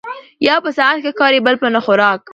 ـ 0.25 0.45
يو 0.47 0.57
په 0.65 0.69
سعت 0.77 0.95
ښه 1.03 1.11
ښکاري 1.15 1.39
بل 1.45 1.55
په 1.61 1.67
نه 1.73 1.79
خوراک 1.85 2.21